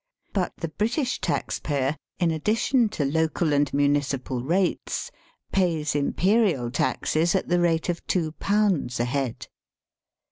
[0.33, 5.11] But the British taxpayer^ in addition to local and municipal rates,
[5.51, 9.47] pays imperial taxes at the rate of £2 a head.